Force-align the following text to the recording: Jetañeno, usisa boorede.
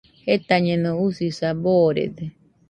Jetañeno, 0.29 0.91
usisa 1.07 1.47
boorede. 1.63 2.25